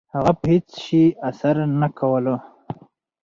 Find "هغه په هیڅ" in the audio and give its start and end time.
0.15-0.67